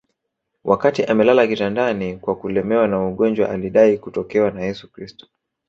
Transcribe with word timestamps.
wakati 0.63 1.03
amelala 1.05 1.47
kitandani 1.47 2.17
kwa 2.17 2.35
kulemewa 2.35 2.87
na 2.87 3.07
ugonjwa 3.07 3.49
alidai 3.49 3.97
kutokewa 3.97 4.51
na 4.51 4.61
Yesu 4.61 4.91
Kristo 4.91 5.27